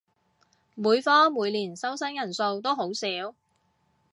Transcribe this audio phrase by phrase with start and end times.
[0.73, 3.35] 每科每年收生人數都好少